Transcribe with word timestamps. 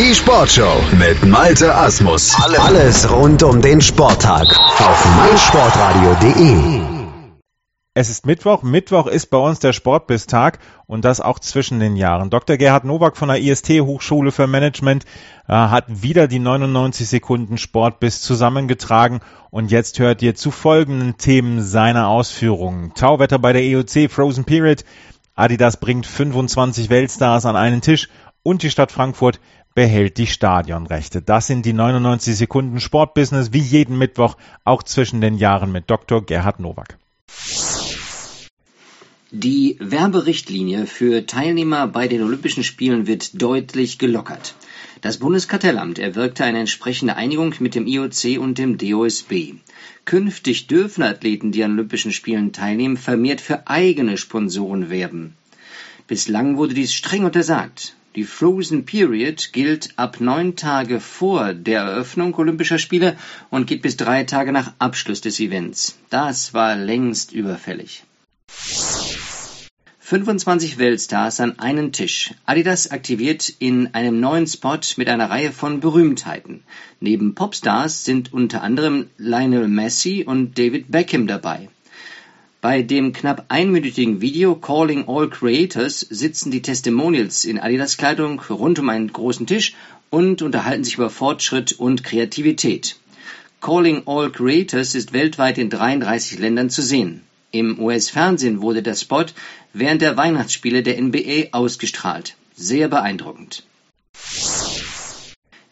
Die 0.00 0.14
Sportshow 0.14 0.80
mit 0.98 1.26
Malte 1.26 1.74
Asmus. 1.74 2.34
Alles 2.58 3.12
rund 3.12 3.42
um 3.42 3.60
den 3.60 3.82
Sporttag 3.82 4.46
auf 4.48 5.04
meinsportradio.de. 5.16 6.80
Es 7.92 8.08
ist 8.08 8.24
Mittwoch. 8.24 8.62
Mittwoch 8.62 9.06
ist 9.06 9.26
bei 9.26 9.36
uns 9.36 9.58
der 9.58 9.74
Sportbistag 9.74 10.58
und 10.86 11.04
das 11.04 11.20
auch 11.20 11.38
zwischen 11.38 11.80
den 11.80 11.96
Jahren. 11.96 12.30
Dr. 12.30 12.56
Gerhard 12.56 12.84
Nowak 12.84 13.18
von 13.18 13.28
der 13.28 13.42
IST 13.42 13.68
Hochschule 13.82 14.32
für 14.32 14.46
Management 14.46 15.04
äh, 15.46 15.52
hat 15.52 15.84
wieder 16.02 16.28
die 16.28 16.38
99 16.38 17.06
Sekunden 17.06 17.58
Sportbiss 17.58 18.22
zusammengetragen 18.22 19.20
und 19.50 19.70
jetzt 19.70 19.98
hört 19.98 20.22
ihr 20.22 20.34
zu 20.34 20.50
folgenden 20.50 21.18
Themen 21.18 21.60
seine 21.60 22.06
Ausführungen. 22.06 22.94
Tauwetter 22.94 23.38
bei 23.38 23.52
der 23.52 23.64
EOC 23.64 24.10
Frozen 24.10 24.44
Period. 24.44 24.82
Adidas 25.34 25.76
bringt 25.76 26.06
25 26.06 26.88
Weltstars 26.88 27.44
an 27.44 27.56
einen 27.56 27.82
Tisch 27.82 28.08
und 28.42 28.62
die 28.62 28.70
Stadt 28.70 28.92
Frankfurt 28.92 29.40
behält 29.74 30.18
die 30.18 30.26
Stadionrechte. 30.26 31.22
Das 31.22 31.46
sind 31.46 31.64
die 31.64 31.72
99 31.72 32.36
Sekunden 32.36 32.80
Sportbusiness 32.80 33.52
wie 33.52 33.60
jeden 33.60 33.98
Mittwoch, 33.98 34.36
auch 34.64 34.82
zwischen 34.82 35.20
den 35.20 35.36
Jahren 35.36 35.72
mit 35.72 35.90
Dr. 35.90 36.24
Gerhard 36.24 36.60
Nowak. 36.60 36.98
Die 39.32 39.76
Werberichtlinie 39.78 40.86
für 40.86 41.24
Teilnehmer 41.24 41.86
bei 41.86 42.08
den 42.08 42.22
Olympischen 42.22 42.64
Spielen 42.64 43.06
wird 43.06 43.40
deutlich 43.40 43.98
gelockert. 43.98 44.56
Das 45.02 45.18
Bundeskartellamt 45.18 46.00
erwirkte 46.00 46.44
eine 46.44 46.58
entsprechende 46.58 47.14
Einigung 47.14 47.54
mit 47.60 47.76
dem 47.76 47.86
IOC 47.86 48.40
und 48.40 48.58
dem 48.58 48.76
DOSB. 48.76 49.54
Künftig 50.04 50.66
dürfen 50.66 51.04
Athleten, 51.04 51.52
die 51.52 51.62
an 51.62 51.72
Olympischen 51.72 52.12
Spielen 52.12 52.52
teilnehmen, 52.52 52.96
vermehrt 52.96 53.40
für 53.40 53.68
eigene 53.68 54.16
Sponsoren 54.16 54.90
werben. 54.90 55.36
Bislang 56.08 56.56
wurde 56.56 56.74
dies 56.74 56.92
streng 56.92 57.24
untersagt. 57.24 57.94
Die 58.16 58.24
Frozen 58.24 58.86
Period 58.86 59.52
gilt 59.52 59.90
ab 59.96 60.20
neun 60.20 60.56
Tage 60.56 60.98
vor 60.98 61.54
der 61.54 61.82
Eröffnung 61.82 62.34
Olympischer 62.34 62.80
Spiele 62.80 63.16
und 63.50 63.68
geht 63.68 63.82
bis 63.82 63.96
drei 63.96 64.24
Tage 64.24 64.50
nach 64.50 64.72
Abschluss 64.80 65.20
des 65.20 65.38
Events. 65.38 65.96
Das 66.08 66.52
war 66.52 66.74
längst 66.74 67.30
überfällig. 67.30 68.02
25 70.00 70.78
Weltstars 70.78 71.38
an 71.38 71.60
einen 71.60 71.92
Tisch. 71.92 72.34
Adidas 72.46 72.90
aktiviert 72.90 73.48
in 73.60 73.94
einem 73.94 74.18
neuen 74.18 74.48
Spot 74.48 74.80
mit 74.96 75.08
einer 75.08 75.30
Reihe 75.30 75.52
von 75.52 75.78
Berühmtheiten. 75.78 76.64
Neben 76.98 77.36
Popstars 77.36 78.04
sind 78.04 78.32
unter 78.32 78.62
anderem 78.64 79.08
Lionel 79.18 79.68
Messi 79.68 80.24
und 80.26 80.58
David 80.58 80.90
Beckham 80.90 81.28
dabei. 81.28 81.68
Bei 82.62 82.82
dem 82.82 83.14
knapp 83.14 83.46
einminütigen 83.48 84.20
Video 84.20 84.54
Calling 84.54 85.08
All 85.08 85.30
Creators 85.30 86.00
sitzen 86.00 86.50
die 86.50 86.60
Testimonials 86.60 87.46
in 87.46 87.58
Adidas-Kleidung 87.58 88.38
rund 88.50 88.78
um 88.78 88.90
einen 88.90 89.10
großen 89.10 89.46
Tisch 89.46 89.72
und 90.10 90.42
unterhalten 90.42 90.84
sich 90.84 90.96
über 90.96 91.08
Fortschritt 91.08 91.72
und 91.72 92.04
Kreativität. 92.04 92.96
Calling 93.62 94.02
All 94.04 94.30
Creators 94.30 94.94
ist 94.94 95.14
weltweit 95.14 95.56
in 95.56 95.70
33 95.70 96.38
Ländern 96.38 96.68
zu 96.68 96.82
sehen. 96.82 97.22
Im 97.50 97.78
US-Fernsehen 97.80 98.60
wurde 98.60 98.82
der 98.82 98.94
Spot 98.94 99.24
während 99.72 100.02
der 100.02 100.18
Weihnachtsspiele 100.18 100.82
der 100.82 101.00
NBA 101.00 101.52
ausgestrahlt. 101.52 102.36
Sehr 102.56 102.88
beeindruckend. 102.88 103.64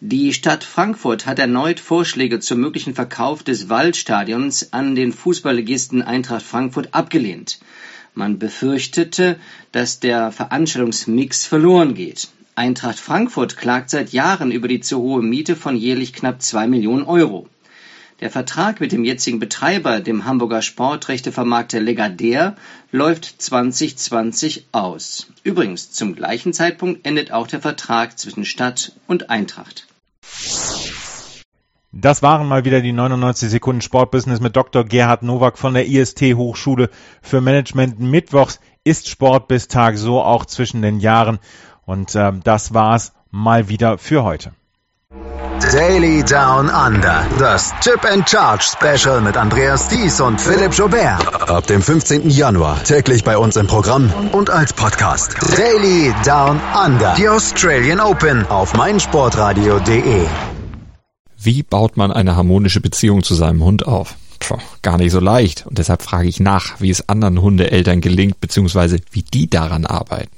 Die 0.00 0.32
Stadt 0.32 0.62
Frankfurt 0.62 1.26
hat 1.26 1.40
erneut 1.40 1.80
Vorschläge 1.80 2.38
zum 2.38 2.60
möglichen 2.60 2.94
Verkauf 2.94 3.42
des 3.42 3.68
Waldstadions 3.68 4.72
an 4.72 4.94
den 4.94 5.12
Fußballligisten 5.12 6.02
Eintracht 6.02 6.42
Frankfurt 6.44 6.94
abgelehnt. 6.94 7.58
Man 8.14 8.38
befürchtete, 8.38 9.40
dass 9.72 9.98
der 9.98 10.30
Veranstaltungsmix 10.30 11.46
verloren 11.46 11.94
geht. 11.94 12.28
Eintracht 12.54 13.00
Frankfurt 13.00 13.56
klagt 13.56 13.90
seit 13.90 14.12
Jahren 14.12 14.52
über 14.52 14.68
die 14.68 14.78
zu 14.78 14.98
hohe 14.98 15.20
Miete 15.20 15.56
von 15.56 15.74
jährlich 15.74 16.12
knapp 16.12 16.42
zwei 16.42 16.68
Millionen 16.68 17.02
Euro. 17.02 17.48
Der 18.20 18.30
Vertrag 18.30 18.80
mit 18.80 18.90
dem 18.90 19.04
jetzigen 19.04 19.38
Betreiber, 19.38 20.00
dem 20.00 20.24
Hamburger 20.24 20.60
Sportrechtevermarkter 20.60 21.78
Legadär, 21.78 22.56
läuft 22.90 23.40
2020 23.40 24.66
aus. 24.72 25.28
Übrigens, 25.44 25.92
zum 25.92 26.16
gleichen 26.16 26.52
Zeitpunkt 26.52 27.06
endet 27.06 27.30
auch 27.30 27.46
der 27.46 27.60
Vertrag 27.60 28.18
zwischen 28.18 28.44
Stadt 28.44 28.92
und 29.06 29.30
Eintracht. 29.30 29.86
Das 31.92 32.20
waren 32.20 32.48
mal 32.48 32.64
wieder 32.64 32.80
die 32.80 32.92
99 32.92 33.50
Sekunden 33.50 33.82
Sportbusiness 33.82 34.40
mit 34.40 34.56
Dr. 34.56 34.84
Gerhard 34.84 35.22
Nowak 35.22 35.56
von 35.56 35.74
der 35.74 35.86
IST 35.86 36.34
Hochschule 36.34 36.90
für 37.22 37.40
Management. 37.40 38.00
Mittwochs 38.00 38.58
ist 38.82 39.08
Sportbistag, 39.08 39.96
so 39.96 40.20
auch 40.20 40.44
zwischen 40.44 40.82
den 40.82 40.98
Jahren. 40.98 41.38
Und 41.86 42.16
äh, 42.16 42.32
das 42.42 42.74
war's 42.74 43.12
mal 43.30 43.68
wieder 43.68 43.96
für 43.96 44.24
heute. 44.24 44.52
Daily 45.72 46.22
Down 46.22 46.70
Under. 46.70 47.26
Das 47.38 47.74
Chip 47.82 48.02
and 48.04 48.26
Charge 48.26 48.64
Special 48.64 49.20
mit 49.20 49.36
Andreas 49.36 49.86
Thies 49.88 50.18
und 50.18 50.40
Philipp 50.40 50.72
Jobert. 50.72 51.20
Ab 51.50 51.66
dem 51.66 51.82
15. 51.82 52.30
Januar 52.30 52.82
täglich 52.84 53.22
bei 53.22 53.36
uns 53.36 53.56
im 53.56 53.66
Programm 53.66 54.10
und 54.32 54.48
als 54.48 54.72
Podcast. 54.72 55.36
Daily 55.58 56.14
Down 56.24 56.58
Under. 56.86 57.14
Die 57.18 57.28
Australian 57.28 58.00
Open 58.00 58.46
auf 58.46 58.72
meinsportradio.de. 58.74 60.26
Wie 61.36 61.62
baut 61.62 61.98
man 61.98 62.12
eine 62.12 62.34
harmonische 62.34 62.80
Beziehung 62.80 63.22
zu 63.22 63.34
seinem 63.34 63.62
Hund 63.62 63.86
auf? 63.86 64.14
Puh, 64.38 64.56
gar 64.80 64.96
nicht 64.96 65.12
so 65.12 65.20
leicht. 65.20 65.66
Und 65.66 65.76
deshalb 65.76 66.00
frage 66.00 66.28
ich 66.28 66.40
nach, 66.40 66.80
wie 66.80 66.88
es 66.90 67.10
anderen 67.10 67.42
Hundeeltern 67.42 68.00
gelingt, 68.00 68.40
beziehungsweise 68.40 69.00
wie 69.10 69.22
die 69.22 69.50
daran 69.50 69.84
arbeiten. 69.84 70.37